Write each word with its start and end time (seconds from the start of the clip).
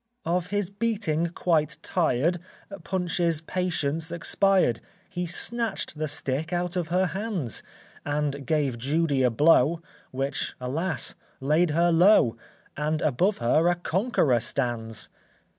]Of 0.25 0.47
his 0.47 0.71
beating 0.71 1.27
quite 1.27 1.77
tired, 1.83 2.39
Punch's 2.83 3.39
patience 3.41 4.11
expired; 4.11 4.79
He 5.11 5.27
snatched 5.27 5.95
the 5.95 6.07
stick 6.07 6.51
out 6.51 6.75
of 6.75 6.87
her 6.87 7.05
hands, 7.05 7.61
And 8.03 8.47
gave 8.47 8.79
Judy 8.79 9.21
a 9.21 9.29
blow 9.29 9.79
Which, 10.09 10.55
alas, 10.59 11.13
laid 11.39 11.69
her 11.69 11.91
low, 11.91 12.35
And 12.75 13.03
above 13.03 13.37
her 13.37 13.67
a 13.67 13.75
conqueror 13.75 14.39
stands. 14.39 15.07